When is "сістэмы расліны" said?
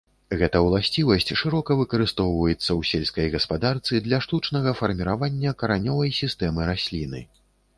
6.23-7.21